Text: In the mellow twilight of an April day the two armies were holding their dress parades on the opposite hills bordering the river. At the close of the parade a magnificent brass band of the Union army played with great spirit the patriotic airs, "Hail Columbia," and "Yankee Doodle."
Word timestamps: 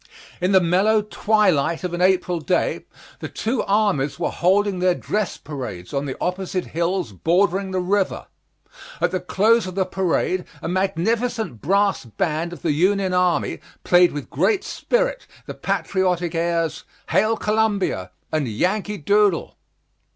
In 0.41 0.51
the 0.51 0.59
mellow 0.59 1.03
twilight 1.03 1.83
of 1.83 1.93
an 1.93 2.01
April 2.01 2.39
day 2.39 2.85
the 3.19 3.29
two 3.29 3.61
armies 3.61 4.17
were 4.17 4.31
holding 4.31 4.79
their 4.79 4.95
dress 4.95 5.37
parades 5.37 5.93
on 5.93 6.07
the 6.07 6.17
opposite 6.19 6.65
hills 6.73 7.11
bordering 7.11 7.69
the 7.69 7.79
river. 7.79 8.25
At 8.99 9.11
the 9.11 9.19
close 9.19 9.67
of 9.67 9.75
the 9.75 9.85
parade 9.85 10.45
a 10.59 10.67
magnificent 10.67 11.61
brass 11.61 12.03
band 12.05 12.51
of 12.51 12.63
the 12.63 12.71
Union 12.71 13.13
army 13.13 13.59
played 13.83 14.11
with 14.11 14.31
great 14.31 14.63
spirit 14.63 15.27
the 15.45 15.53
patriotic 15.53 16.33
airs, 16.33 16.83
"Hail 17.09 17.37
Columbia," 17.37 18.09
and 18.31 18.47
"Yankee 18.47 18.97
Doodle." 18.97 19.55